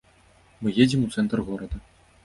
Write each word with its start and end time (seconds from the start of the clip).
Мы 0.61 0.73
едзем 0.83 1.05
у 1.09 1.13
цэнтр 1.17 1.47
горада. 1.51 1.77